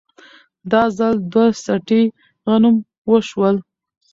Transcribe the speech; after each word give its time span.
دا 0.71 0.83
ځل 0.97 1.15
دوه 1.31 1.45
څټې 1.63 2.01
غنم 2.45 2.75
وشول 3.11 3.55